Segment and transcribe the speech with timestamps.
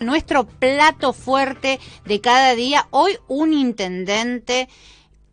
[0.00, 2.86] nuestro plato fuerte de cada día.
[2.90, 4.66] Hoy un intendente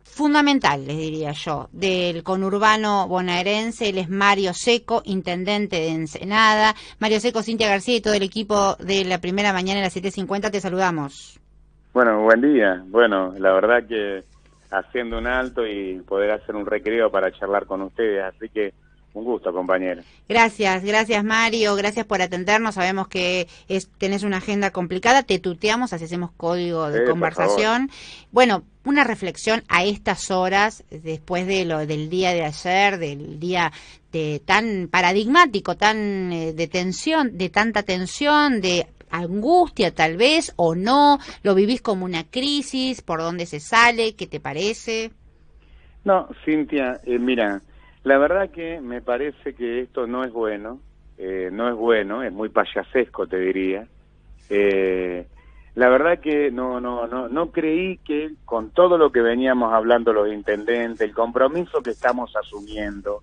[0.04, 6.74] fundamental, les diría yo, del conurbano bonaerense, él es Mario Seco, intendente de Ensenada.
[6.98, 10.50] Mario Seco, Cintia García y todo el equipo de la primera mañana en las 7.50,
[10.50, 11.40] te saludamos.
[11.94, 12.82] Bueno, buen día.
[12.88, 14.22] Bueno, la verdad que
[14.70, 18.74] haciendo un alto y poder hacer un recreo para charlar con ustedes, así que
[19.14, 20.02] un gusto, compañero.
[20.28, 22.74] Gracias, gracias Mario, gracias por atendernos.
[22.74, 27.90] Sabemos que es, tenés una agenda complicada, te tuteamos, así hacemos código de conversación.
[28.30, 33.72] Bueno, una reflexión a estas horas, después de lo del día de ayer, del día
[34.12, 40.74] de, tan paradigmático, tan eh, de tensión, de tanta tensión, de angustia tal vez o
[40.74, 45.12] no, lo vivís como una crisis, por dónde se sale, qué te parece.
[46.04, 47.62] No, Cintia, eh, mira,
[48.04, 50.80] la verdad que me parece que esto no es bueno,
[51.18, 53.86] eh, no es bueno, es muy payasesco, te diría.
[54.50, 55.26] Eh,
[55.74, 60.12] la verdad que no, no, no, no creí que con todo lo que veníamos hablando
[60.12, 63.22] los intendentes, el compromiso que estamos asumiendo,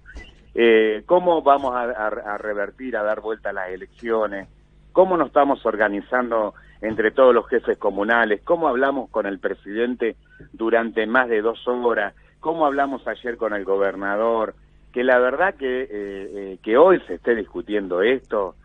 [0.53, 4.47] eh, cómo vamos a, a, revertir, a dar vuelta a las elecciones,
[4.93, 10.15] cómo nos estamos organizando entre todos los jefes comunales, cómo hablamos con el presidente
[10.53, 14.55] durante más de dos horas, cómo hablamos ayer con el gobernador,
[14.95, 18.55] que la verdad que, eh, eh, que hoy se esté discutiendo esto,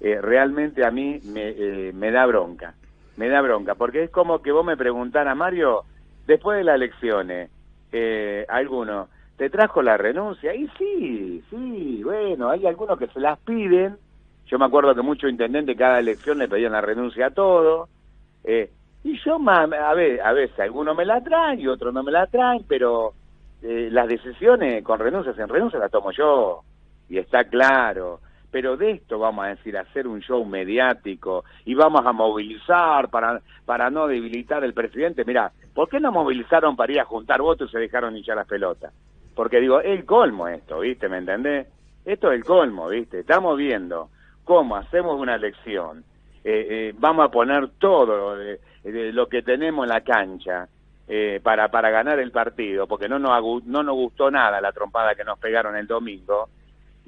[0.00, 2.74] eh, realmente a mí me, me, da bronca,
[3.16, 5.84] me da bronca, porque es como que vos me preguntara, Mario,
[6.26, 7.50] después de las elecciones,
[8.48, 10.54] alguno, ¿te trajo la renuncia?
[10.54, 13.96] Y sí, sí, bueno, hay algunos que se las piden,
[14.44, 17.88] yo me acuerdo que muchos intendentes cada elección le pedían la renuncia a todo,
[18.44, 22.26] y yo, a ver, a veces algunos me la traen y otros no me la
[22.26, 23.14] traen, pero
[23.62, 26.62] eh, las decisiones con renuncias en renuncias las tomo yo,
[27.08, 28.20] y está claro.
[28.50, 33.42] Pero de esto vamos a decir, hacer un show mediático y vamos a movilizar para,
[33.66, 35.24] para no debilitar el presidente.
[35.26, 38.46] Mira, ¿por qué no movilizaron para ir a juntar votos y se dejaron hinchar las
[38.46, 38.92] pelotas?
[39.34, 41.10] Porque digo, el colmo esto, ¿viste?
[41.10, 41.66] ¿Me entendés?
[42.06, 43.20] Esto es el colmo, ¿viste?
[43.20, 44.08] Estamos viendo
[44.44, 46.04] cómo hacemos una elección,
[46.42, 48.34] eh, eh, vamos a poner todo
[48.84, 50.66] lo que tenemos en la cancha
[51.08, 55.14] eh, para, para ganar el partido, porque no nos, no nos gustó nada la trompada
[55.14, 56.48] que nos pegaron el domingo,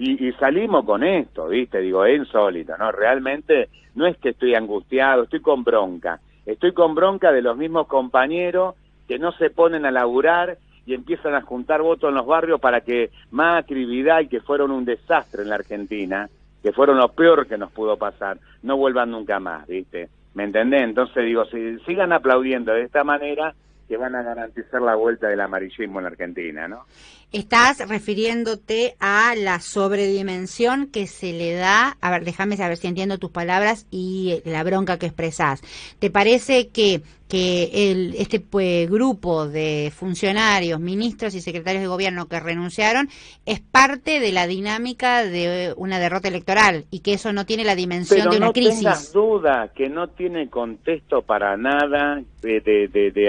[0.03, 1.79] y, salimos con esto, ¿viste?
[1.81, 2.91] Digo, es insólito, ¿no?
[2.91, 6.21] Realmente no es que estoy angustiado, estoy con bronca.
[6.47, 10.57] Estoy con bronca de los mismos compañeros que no se ponen a laburar
[10.87, 14.87] y empiezan a juntar votos en los barrios para que Macri, Vidal, que fueron un
[14.87, 16.31] desastre en la Argentina,
[16.63, 20.09] que fueron lo peor que nos pudo pasar, no vuelvan nunca más, ¿viste?
[20.33, 20.83] ¿Me entendés?
[20.83, 23.55] Entonces digo, si sigan aplaudiendo de esta manera,
[23.91, 26.87] que van a garantizar la vuelta del amarillismo en Argentina, ¿no?
[27.33, 33.19] Estás refiriéndote a la sobredimensión que se le da, a ver, déjame saber si entiendo
[33.19, 35.63] tus palabras y la bronca que expresás.
[35.99, 42.27] ¿Te parece que que el, este pues, grupo de funcionarios, ministros y secretarios de gobierno
[42.27, 43.09] que renunciaron
[43.47, 47.77] es parte de la dinámica de una derrota electoral y que eso no tiene la
[47.77, 48.83] dimensión de una crisis.
[48.83, 52.89] no tengas duda que no tiene contexto para nada de, de,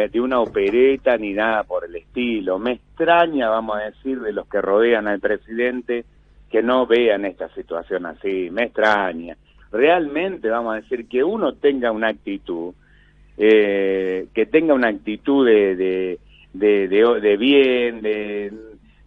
[0.10, 2.58] de, una opereta ni nada por el estilo.
[2.58, 6.06] Me extraña, vamos a decir, de los que rodean al presidente
[6.50, 8.50] que no vean esta situación así.
[8.52, 9.38] Me extraña.
[9.72, 12.74] Realmente, vamos a decir, que uno tenga una actitud
[13.38, 15.76] eh, que tenga una actitud de,
[16.54, 18.54] de, de, bien, de,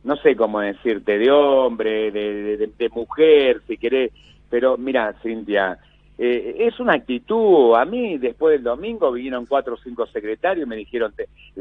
[0.03, 4.11] no sé cómo decirte, de hombre, de, de mujer, si querés.
[4.51, 5.79] Pero mira, Cintia,
[6.17, 7.75] eh, es una actitud.
[7.75, 11.13] A mí, después del domingo, vinieron cuatro o cinco secretarios y me dijeron,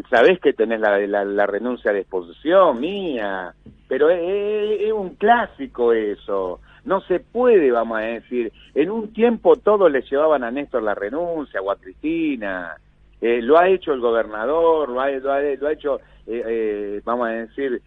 [0.09, 3.53] ¿sabés que tenés la, la, renuncia de exposición mía?
[3.87, 6.59] Pero es, un clásico eso.
[6.85, 8.51] No se puede, vamos a decir.
[8.75, 12.75] En un tiempo todos le llevaban a Néstor la renuncia o a Cristina.
[13.21, 17.31] Eh, lo ha hecho el gobernador, lo ha, lo ha, hecho, eh, eh, vamos a
[17.31, 17.81] decir,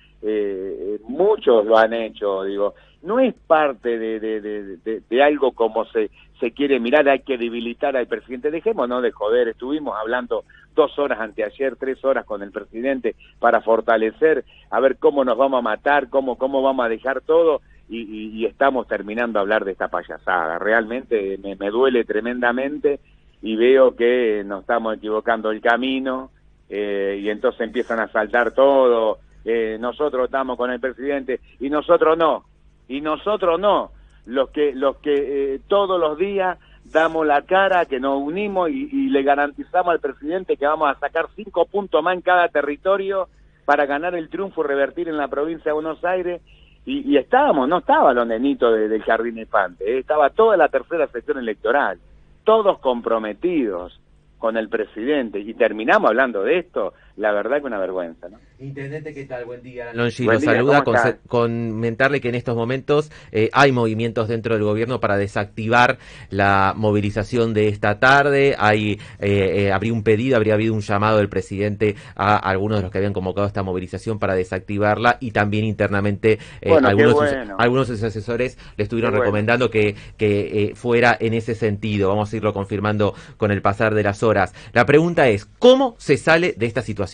[1.09, 2.75] muchos lo han hecho, digo.
[3.03, 6.11] No es parte de, de, de, algo como se,
[6.41, 8.51] se quiere mirar, hay que debilitar al presidente.
[8.51, 10.45] Dejémonos de joder, estuvimos hablando
[10.75, 15.59] dos horas anteayer, tres horas con el presidente para fortalecer, a ver cómo nos vamos
[15.59, 19.89] a matar, cómo, cómo vamos a dejar todo y, estamos terminando a hablar de esta
[19.89, 20.59] payasada.
[20.59, 23.01] Realmente me, duele tremendamente
[23.43, 26.31] y veo que nos estamos equivocando el camino
[26.69, 29.19] eh, y entonces empiezan a saltar todo.
[29.49, 32.43] Eh, nosotros estamos con el presidente y nosotros no,
[32.89, 33.93] y nosotros no,
[34.27, 39.09] los que, los que eh, todos los días damos la cara, que nos unimos y,
[39.09, 43.29] le garantizamos al presidente que vamos a sacar cinco puntos más en cada territorio
[43.65, 46.43] para ganar el triunfo y revertir en la provincia de Buenos Aires.
[46.85, 51.39] Y, estábamos, no estaba los nenitos del Jardín Infante, eh, estaba toda la tercera sección
[51.39, 51.99] electoral.
[52.43, 54.01] todos comprometidos
[54.39, 55.41] con el presidente.
[55.41, 58.29] Y terminamos hablando de esto, la verdad que una vergüenza.
[58.29, 58.39] ¿no?
[58.59, 59.47] Intendente, ¿qué tal?
[59.47, 59.93] Buen día.
[59.95, 60.97] Longi lo saluda con,
[61.27, 65.99] comentarle que en estos momentos eh, hay movimientos dentro del gobierno para desactivar
[66.31, 68.55] la movilización de esta tarde.
[68.59, 72.83] Hay, eh, eh, habría un pedido, habría habido un llamado del presidente a algunos de
[72.83, 76.39] los que habían convocado esta movilización para desactivarla y también internamente
[76.85, 77.17] algunos,
[77.59, 82.11] algunos de sus asesores le estuvieron recomendando que, que fuera en ese sentido.
[82.11, 84.55] Vamos a irlo confirmando con el pasar de las horas.
[84.73, 87.06] La pregunta es, ¿cómo se sale de esta situación?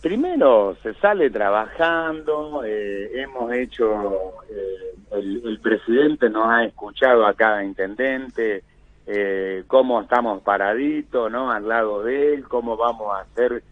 [0.00, 7.64] Primero se sale trabajando, eh, hemos hecho, eh, el, presidente nos ha escuchado a cada
[7.64, 8.62] intendente,
[9.06, 11.50] eh, cómo estamos paraditos, ¿no?
[11.50, 13.62] Al lado de él, cómo vamos a hacer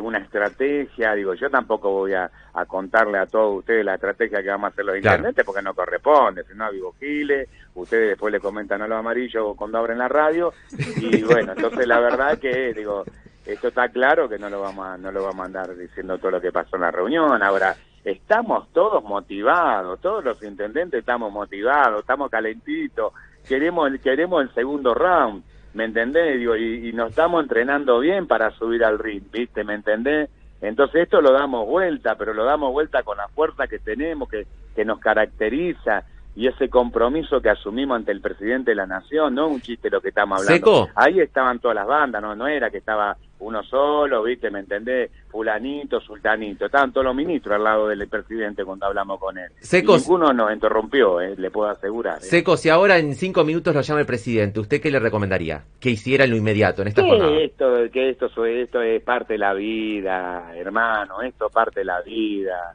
[0.00, 2.30] una estrategia, digo, yo tampoco voy a,
[2.66, 6.44] contarle a todos ustedes la estrategia que vamos a hacer los intendentes porque no corresponde,
[6.44, 10.52] si no, vivo Giles, ustedes después le comentan a los amarillos cuando abren la radio,
[10.96, 13.04] y bueno, entonces la verdad que, digo,
[13.46, 16.32] esto está claro que no lo vamos a, no lo vamos a andar diciendo todo
[16.32, 17.42] lo que pasó en la reunión.
[17.42, 23.12] Ahora, estamos todos motivados, todos los intendentes estamos motivados, estamos calentitos,
[23.46, 25.42] queremos, queremos el segundo round,
[25.74, 26.38] ¿me entendés?
[26.38, 29.62] Digo, y, nos estamos entrenando bien para subir al ring, ¿viste?
[29.64, 30.30] ¿Me entendés?
[30.60, 34.46] Entonces esto lo damos vuelta, pero lo damos vuelta con la fuerza que tenemos, que,
[34.74, 36.04] que nos caracteriza
[36.36, 40.00] y ese compromiso que asumimos ante el presidente de la nación, no un chiste lo
[40.00, 40.88] que estamos hablando.
[40.94, 44.50] Ahí estaban todas las bandas, no no era que estaba uno solo, ¿viste?
[44.50, 45.10] ¿Me entendés?
[45.28, 46.66] Fulanito, sultanito.
[46.66, 49.50] Estaban todos los ministros al lado del presidente cuando hablamos con él.
[49.60, 50.02] Secos.
[50.02, 51.34] ninguno nos interrumpió, ¿eh?
[51.36, 52.18] le puedo asegurar.
[52.18, 52.22] ¿eh?
[52.22, 55.62] Seco, si ahora en cinco minutos lo llama el presidente, ¿usted qué le recomendaría?
[55.78, 59.38] Que hiciera en lo inmediato, en esta que Esto, que esto, esto es parte de
[59.38, 62.74] la vida, hermano, esto es parte de la vida.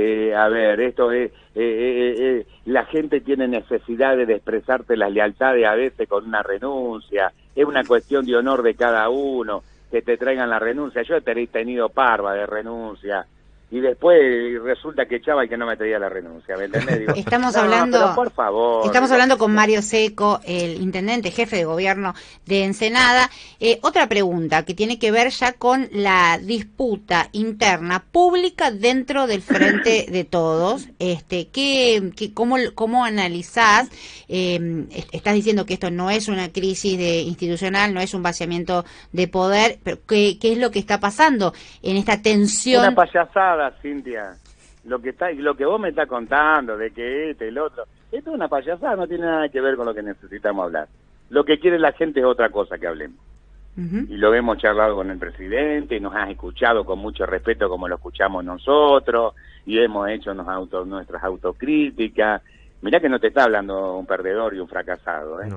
[0.00, 5.74] Eh, a ver, esto es, eh, la gente tiene necesidad de expresarte las lealtades a
[5.74, 10.50] veces con una renuncia, es una cuestión de honor de cada uno que te traigan
[10.50, 11.02] la renuncia.
[11.02, 13.26] Yo he tenido parva de renuncia
[13.70, 14.18] y después
[14.62, 16.68] resulta que echaba y que no me traía la renuncia, ¿me
[17.16, 18.86] estamos hablando, por favor.
[18.86, 22.14] Estamos hablando con Mario Seco, el intendente, jefe de gobierno
[22.46, 23.28] de Ensenada.
[23.60, 29.42] Eh, otra pregunta que tiene que ver ya con la disputa interna pública dentro del
[29.42, 30.88] frente de todos.
[30.98, 33.90] Este, ¿qué, qué, cómo, ¿Cómo analizás?
[34.28, 38.86] Eh, estás diciendo que esto no es una crisis de institucional, no es un vaciamiento
[39.12, 42.82] de poder, pero ¿qué, qué es lo que está pasando en esta tensión?
[42.82, 44.36] Una payasada Cintia.
[44.84, 48.30] Lo que está, lo que vos me estás contando de que este, el otro, esto
[48.30, 50.88] es una payasada, no tiene nada que ver con lo que necesitamos hablar.
[51.30, 53.18] Lo que quiere la gente es otra cosa que hablemos.
[53.76, 57.86] Y lo hemos charlado con el presidente, y nos ha escuchado con mucho respeto como
[57.86, 59.34] lo escuchamos nosotros,
[59.66, 62.42] y hemos hecho nos auto, nuestras autocríticas.
[62.82, 65.40] Mirá que no te está hablando un perdedor y un fracasado.
[65.42, 65.52] ¿eh?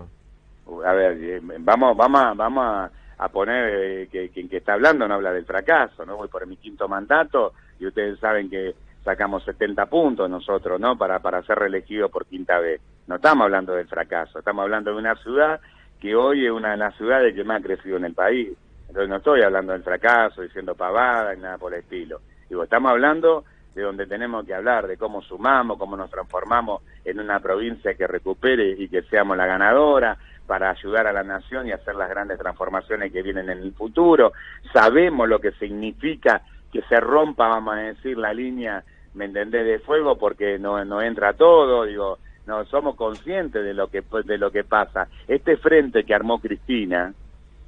[0.86, 2.92] A ver, eh, vamos, vamos, vamos a,
[3.30, 6.18] poner eh, que quien que está hablando no habla del fracaso, ¿no?
[6.18, 8.74] Voy por mi quinto mandato y ustedes saben que
[9.04, 10.98] sacamos 70 puntos nosotros, ¿no?
[10.98, 12.82] Para, para ser reelegidos por quinta vez.
[13.08, 15.60] No estamos hablando del fracaso, estamos hablando de una ciudad
[16.00, 18.50] que hoy es una de las ciudades que más ha crecido en el país.
[18.88, 22.20] Entonces no estoy hablando del fracaso, diciendo pavada, ni nada por el estilo.
[22.50, 27.20] Digo, estamos hablando de donde tenemos que hablar, de cómo sumamos, cómo nos transformamos en
[27.20, 30.18] una provincia que recupere y que seamos la ganadora
[30.48, 34.34] para ayudar a la nación y hacer las grandes transformaciones que vienen en el futuro.
[34.74, 38.84] Sabemos lo que significa que se rompa, vamos a decir, la línea,
[39.14, 42.18] ¿me entendés?, de fuego porque no, no entra todo, digo,
[42.48, 45.08] no somos conscientes de lo que de lo que pasa.
[45.28, 47.14] Este frente que armó Cristina,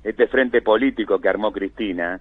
[0.04, 2.20] este frente político que armó Cristina,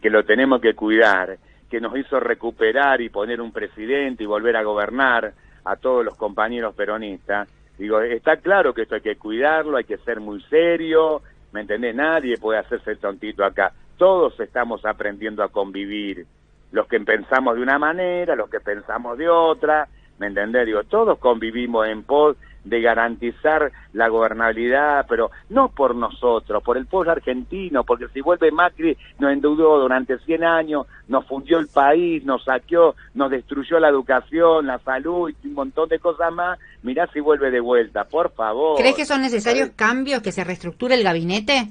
[0.00, 1.38] que lo tenemos que cuidar,
[1.70, 5.32] que nos hizo recuperar y poner un presidente y volver a gobernar
[5.64, 7.48] a todos los compañeros peronistas.
[7.78, 11.94] Digo, está claro que esto hay que cuidarlo, hay que ser muy serio, ¿me entendés?
[11.94, 16.26] Nadie puede hacerse el tontito acá todos estamos aprendiendo a convivir.
[16.72, 19.88] Los que pensamos de una manera, los que pensamos de otra,
[20.18, 20.66] ¿me entendés?
[20.66, 26.86] Digo, todos convivimos en pos de garantizar la gobernabilidad, pero no por nosotros, por el
[26.86, 32.24] pueblo argentino, porque si vuelve Macri nos endeudó durante 100 años, nos fundió el país,
[32.24, 37.06] nos saqueó, nos destruyó la educación, la salud y un montón de cosas más, mirá
[37.12, 38.78] si vuelve de vuelta, por favor.
[38.78, 41.68] ¿Crees que son necesarios cambios, que se reestructure el gabinete?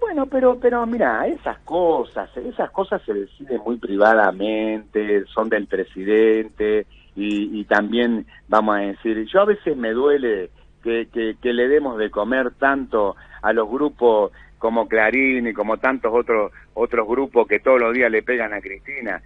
[0.00, 6.86] Bueno, pero, pero mira, esas cosas, esas cosas se deciden muy privadamente, son del presidente
[7.20, 10.50] y, también, vamos a decir, yo a veces me duele
[10.84, 11.08] que,
[11.42, 16.52] que, le demos de comer tanto a los grupos como Clarín y como tantos otros
[16.74, 19.20] otros grupos que todos los días le pegan a Cristina.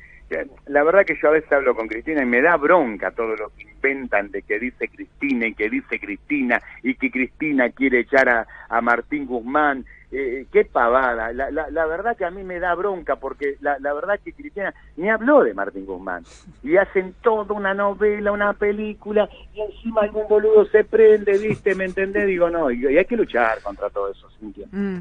[0.67, 3.51] la verdad que yo a veces hablo con Cristina y me da bronca todo lo
[3.51, 8.47] que inventan de que dice Cristina y que dice Cristina y que Cristina quiere echar
[8.69, 11.33] a Martín Guzmán eh, qué pavada.
[11.33, 14.75] La, la, verdad que a mí me da bronca porque la, la verdad que Cristina
[14.97, 16.25] ni habló de Martín Guzmán.
[16.63, 21.75] Y hacen toda una novela, una película y encima algún boludo se prende, ¿viste?
[21.75, 22.27] ¿Me entendés?
[22.27, 24.67] Digo, no, y, hay que luchar contra todo eso, Cintia.
[24.71, 25.01] Mm.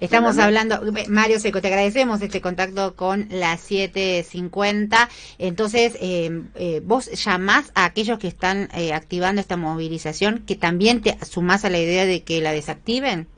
[0.00, 5.08] Estamos hablando, Mario Seco, te agradecemos este contacto con la 750.
[5.38, 11.00] Entonces, eh, eh, vos llamás a aquellos que están eh, activando esta movilización que también
[11.00, 13.28] te sumás a la idea de que la desactiven.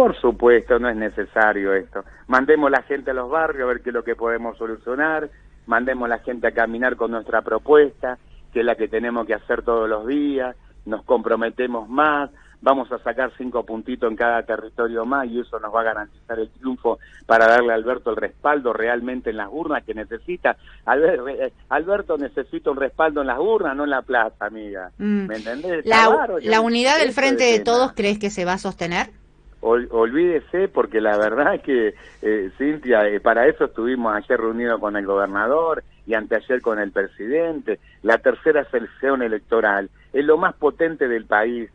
[0.00, 2.06] Por supuesto, no es necesario esto.
[2.26, 5.28] Mandemos la gente a los barrios a ver qué es lo que podemos solucionar,
[5.66, 8.16] mandemos la gente a caminar con nuestra propuesta,
[8.50, 12.30] que es la que tenemos que hacer todos los días, nos comprometemos más,
[12.62, 16.38] vamos a sacar cinco puntitos en cada territorio más y eso nos va a garantizar
[16.38, 20.56] el triunfo para darle a Alberto el respaldo realmente en las urnas que necesita.
[20.96, 24.92] Eh, Alberto necesita un respaldo en las urnas, no en la plaza, amiga.
[24.96, 25.26] Mm.
[25.26, 25.84] ¿Me entendés?
[25.84, 29.19] La, la unidad del frente de todos, ¿crees que se va a sostener?
[29.60, 34.96] Olvídese porque la verdad es que, eh, Cintia, eh, para eso estuvimos ayer reunidos con
[34.96, 37.78] el gobernador y anteayer con el presidente.
[38.02, 41.70] La tercera sesión electoral es lo más potente del país,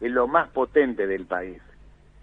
[0.00, 1.60] es lo más potente del país.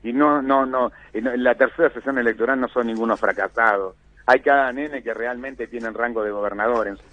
[0.03, 3.95] Y no, no, no, en la tercera sesión electoral no son ningunos fracasados.
[4.27, 7.03] Hay cada nene que realmente tiene rango de gobernador en su.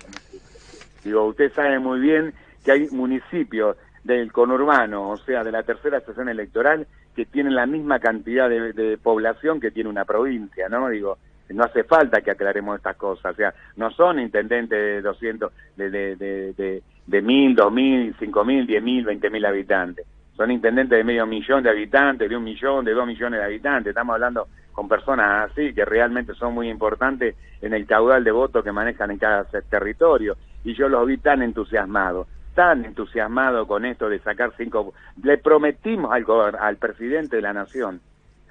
[1.05, 2.33] Digo, usted sabe muy bien
[2.65, 7.67] que hay municipios del conurbano, o sea, de la tercera sesión electoral, que tienen la
[7.67, 10.89] misma cantidad de, población que tiene una provincia, ¿no?
[10.89, 11.19] Digo,
[11.51, 15.91] no hace falta que aclaremos estas cosas, o sea, no son intendentes de 200, de,
[15.91, 20.07] de, de, de, cinco mil, diez mil, veinte mil habitantes.
[20.37, 23.91] Son intendentes de medio millón de habitantes, de un millón, de dos millones de habitantes.
[23.91, 28.65] Estamos hablando con personas así que realmente son muy importantes en el caudal de votos
[28.65, 30.37] que manejan en cada territorio.
[30.65, 34.95] Y yo los vi tan entusiasmados tan entusiasmado con esto de sacar cinco...
[35.23, 36.25] Le prometimos al,
[36.59, 38.01] al presidente de la Nación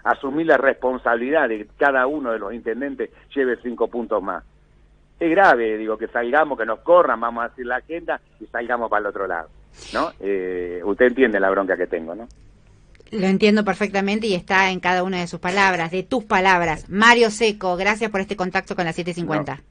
[0.03, 4.43] asumir la responsabilidad de que cada uno de los intendentes lleve cinco puntos más.
[5.19, 8.89] Es grave, digo, que salgamos, que nos corran, vamos a decir la agenda y salgamos
[8.89, 9.49] para el otro lado,
[9.93, 10.11] ¿no?
[10.19, 12.27] Eh, usted entiende la bronca que tengo, ¿no?
[13.11, 16.89] Lo entiendo perfectamente y está en cada una de sus palabras, de tus palabras.
[16.89, 19.61] Mario Seco, gracias por este contacto con la 750.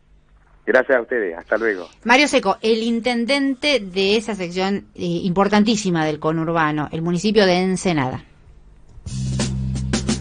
[0.67, 1.89] Gracias a ustedes, hasta luego.
[2.05, 8.25] Mario Seco, el intendente de esa sección eh, importantísima del conurbano, el municipio de Ensenada.